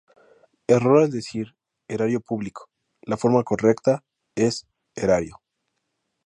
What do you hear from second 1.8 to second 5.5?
"erario público" la forma correcta es "erario".